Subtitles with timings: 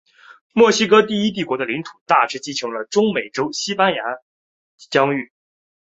[0.53, 3.99] 墨西哥第一帝国的领土大致上继承了中美洲的新西班牙
[4.89, 5.31] 疆域。